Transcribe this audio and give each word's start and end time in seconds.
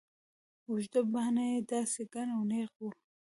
اوږده 0.69 1.01
باڼه 1.13 1.43
يې 1.51 1.59
داسې 1.71 2.01
گڼ 2.13 2.27
او 2.35 2.41
نېغ 2.51 2.69
وو. 2.79 2.89